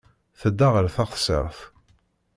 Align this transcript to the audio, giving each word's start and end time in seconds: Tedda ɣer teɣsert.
Tedda 0.39 0.67
ɣer 0.73 0.85
teɣsert. 0.95 1.57